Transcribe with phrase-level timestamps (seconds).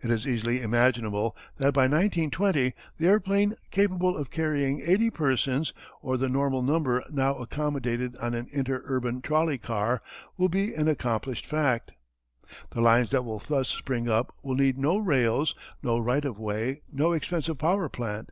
[0.00, 6.16] It is easily imaginable that by 1920 the airplane capable of carrying eighty persons or
[6.16, 10.02] the normal number now accommodated on an inter urban trolley car
[10.36, 11.94] will be an accomplished fact.
[12.70, 16.82] The lines that will thus spring up will need no rails, no right of way,
[16.92, 18.30] no expensive power plant.